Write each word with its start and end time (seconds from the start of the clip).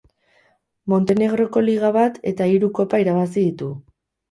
Montenegroko 0.93 1.63
liga 1.67 1.93
bat 1.99 2.19
eta 2.33 2.49
hiru 2.55 2.73
kopa 2.81 3.05
irabazi 3.07 3.39
ditu. 3.49 3.73